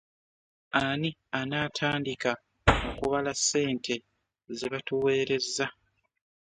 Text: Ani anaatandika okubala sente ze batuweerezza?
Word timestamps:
Ani 0.85 1.09
anaatandika 1.39 2.31
okubala 2.89 3.31
sente 3.47 3.95
ze 4.57 4.67
batuweerezza? 4.73 5.65